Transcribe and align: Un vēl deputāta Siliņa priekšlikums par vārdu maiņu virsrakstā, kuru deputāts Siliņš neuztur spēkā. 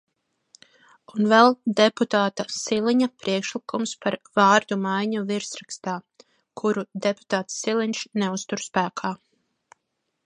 Un 1.17 1.27
vēl 1.33 1.51
deputāta 1.79 2.45
Siliņa 2.55 3.09
priekšlikums 3.25 3.93
par 4.07 4.17
vārdu 4.41 4.79
maiņu 4.87 5.23
virsrakstā, 5.33 5.95
kuru 6.63 6.89
deputāts 7.07 7.63
Siliņš 7.67 8.05
neuztur 8.25 8.69
spēkā. 8.69 9.15